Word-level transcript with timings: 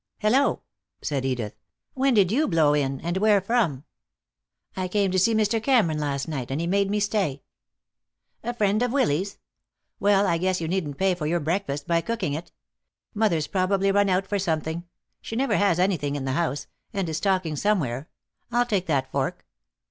"Hello!" 0.17 0.63
said 1.03 1.25
Edith. 1.25 1.53
"When 1.93 2.15
did 2.15 2.31
you 2.31 2.47
blow 2.47 2.73
in, 2.73 2.99
and 3.01 3.17
where 3.17 3.39
from?" 3.39 3.83
"I 4.75 4.87
came 4.87 5.11
to 5.11 5.19
see 5.19 5.35
Mr. 5.35 5.61
Cameron 5.61 5.99
last 5.99 6.27
night, 6.27 6.49
and 6.49 6.59
he 6.59 6.65
made 6.65 6.89
me 6.89 6.99
stay." 6.99 7.43
"A 8.43 8.55
friend 8.55 8.81
of 8.81 8.91
Willy's! 8.93 9.37
Well, 9.99 10.25
I 10.25 10.39
guess 10.39 10.59
you 10.59 10.67
needn't 10.67 10.97
pay 10.97 11.13
for 11.13 11.27
your 11.27 11.39
breakfast 11.39 11.85
by 11.87 12.01
cooking 12.01 12.33
it. 12.33 12.51
Mother's 13.13 13.45
probably 13.45 13.91
run 13.91 14.09
out 14.09 14.25
for 14.25 14.39
something 14.39 14.85
she 15.21 15.35
never 15.35 15.55
has 15.57 15.77
anything 15.77 16.15
in 16.15 16.25
the 16.25 16.31
house 16.31 16.65
and 16.91 17.07
is 17.07 17.19
talking 17.19 17.55
somewhere. 17.55 18.09
I'll 18.51 18.65
take 18.65 18.87
that 18.87 19.11
fork." 19.11 19.45